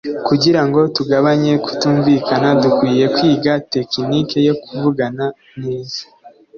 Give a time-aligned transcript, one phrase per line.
[0.27, 5.25] Kugira ngo tugabanye kutumvikana dukwiye kwiga tekinike yo kuvugana
[5.63, 6.01] neza